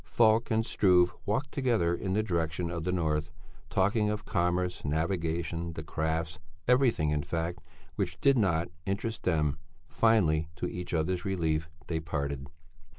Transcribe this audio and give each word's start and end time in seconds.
Falk 0.03 0.49
and 0.49 0.65
Struve 0.65 1.13
walked 1.27 1.51
together 1.51 1.93
in 1.93 2.13
the 2.13 2.23
direction 2.23 2.71
of 2.71 2.85
the 2.85 2.91
north, 2.91 3.29
talking 3.69 4.09
of 4.09 4.25
commerce, 4.25 4.83
navigation, 4.83 5.73
the 5.73 5.83
crafts, 5.83 6.39
everything 6.67 7.11
in 7.11 7.21
fact 7.21 7.59
which 7.97 8.19
did 8.19 8.35
not 8.35 8.69
interest 8.87 9.21
them; 9.21 9.59
finally, 9.87 10.47
to 10.55 10.65
each 10.65 10.91
other's 10.91 11.23
relief, 11.23 11.69
they 11.85 11.99
parted. 11.99 12.47